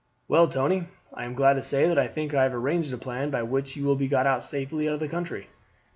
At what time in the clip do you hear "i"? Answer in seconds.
1.13-1.25, 1.99-2.07, 2.33-2.41